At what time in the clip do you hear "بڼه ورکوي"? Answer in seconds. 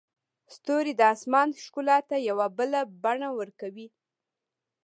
3.03-3.87